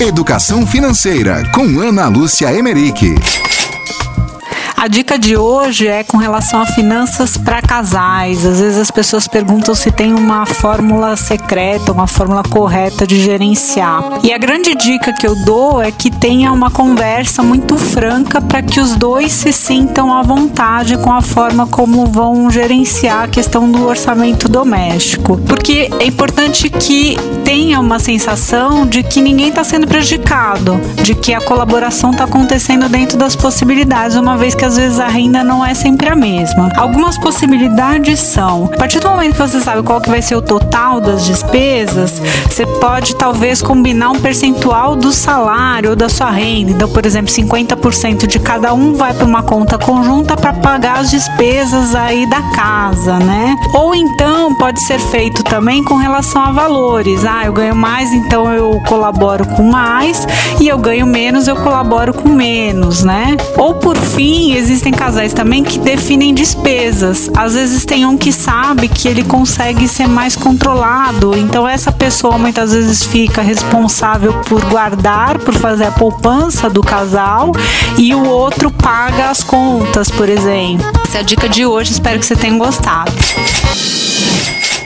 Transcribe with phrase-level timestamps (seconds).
[0.00, 3.14] Educação Financeira com Ana Lúcia Emerick.
[4.84, 8.44] A dica de hoje é com relação a finanças para casais.
[8.44, 14.20] Às vezes as pessoas perguntam se tem uma fórmula secreta, uma fórmula correta de gerenciar.
[14.22, 18.60] E a grande dica que eu dou é que tenha uma conversa muito franca para
[18.60, 23.72] que os dois se sintam à vontade com a forma como vão gerenciar a questão
[23.72, 25.38] do orçamento doméstico.
[25.48, 31.32] Porque é importante que tenha uma sensação de que ninguém está sendo prejudicado, de que
[31.32, 35.44] a colaboração está acontecendo dentro das possibilidades, uma vez que as às vezes a renda
[35.44, 36.68] não é sempre a mesma.
[36.76, 40.42] Algumas possibilidades são, a partir do momento que você sabe qual que vai ser o
[40.42, 46.72] total das despesas, você pode talvez combinar um percentual do salário ou da sua renda.
[46.72, 51.10] Então, por exemplo, 50% de cada um vai para uma conta conjunta para pagar as
[51.10, 53.56] despesas aí da casa, né?
[53.74, 57.24] Ou então pode ser feito também com relação a valores.
[57.24, 60.26] Ah, eu ganho mais, então eu colaboro com mais
[60.60, 63.36] e eu ganho menos, eu colaboro com menos, né?
[63.56, 67.30] Ou por fim, existem casais também que definem despesas.
[67.36, 72.38] Às vezes tem um que sabe que ele consegue ser mais controlado, então essa pessoa
[72.38, 77.52] muitas vezes fica responsável por guardar, por fazer a poupança do casal
[77.98, 80.90] e o outro paga as contas, por exemplo.
[81.04, 83.12] Essa é a dica de hoje, espero que você tenha gostado.